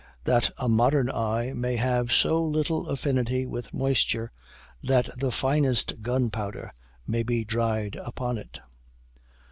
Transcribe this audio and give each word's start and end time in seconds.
that 0.23 0.49
a 0.57 0.67
modern 0.67 1.11
eye 1.11 1.53
may 1.53 1.75
have 1.75 2.11
so 2.11 2.43
little 2.43 2.89
affinity 2.89 3.45
with 3.45 3.71
moisture, 3.71 4.31
that 4.81 5.07
the 5.19 5.31
finest 5.31 6.01
gunpowder 6.01 6.71
may 7.07 7.21
be 7.21 7.43
dried 7.45 7.95
upon 7.97 8.35
it. 8.39 8.61